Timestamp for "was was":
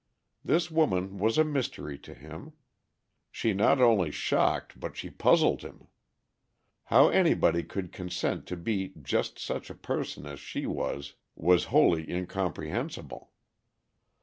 10.65-11.65